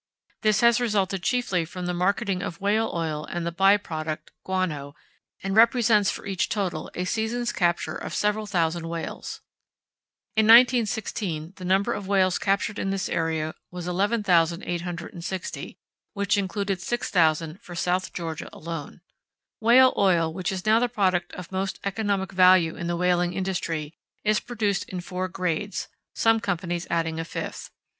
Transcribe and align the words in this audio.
This 0.41 0.61
has 0.61 0.81
resulted 0.81 1.21
chiefly 1.21 1.63
from 1.63 1.85
the 1.85 1.93
marketing 1.93 2.41
of 2.41 2.59
whale 2.59 2.89
oil 2.91 3.23
and 3.25 3.45
the 3.45 3.51
by 3.51 3.77
product, 3.77 4.31
guano, 4.43 4.95
and 5.43 5.55
represents 5.55 6.09
for 6.09 6.25
each 6.25 6.49
total 6.49 6.89
a 6.95 7.05
season's 7.05 7.51
capture 7.53 7.93
of 7.97 8.15
several 8.15 8.47
thousand 8.47 8.89
whales. 8.89 9.41
In 10.35 10.45
1916, 10.47 11.53
the 11.57 11.65
number 11.65 11.93
of 11.93 12.07
whales 12.07 12.39
captured 12.39 12.79
in 12.79 12.89
this 12.89 13.09
area 13.09 13.53
was 13.69 13.87
11,860, 13.87 15.77
which 16.13 16.35
included 16.35 16.81
6000 16.81 17.61
for 17.61 17.75
South 17.75 18.11
Georgia 18.11 18.49
alone. 18.51 19.01
Whale 19.59 19.93
oil, 19.97 20.33
which 20.33 20.51
is 20.51 20.65
now 20.65 20.79
the 20.79 20.89
product 20.89 21.31
of 21.33 21.51
most 21.51 21.79
economic 21.83 22.31
value 22.31 22.75
in 22.75 22.87
the 22.87 22.97
whaling 22.97 23.33
industry, 23.33 23.93
is 24.23 24.39
produced 24.39 24.83
in 24.89 24.99
four 25.01 25.27
grades 25.27 25.89
(some 26.15 26.39
companies 26.39 26.87
adding 26.89 27.19
a 27.19 27.23
fifth). 27.23 27.69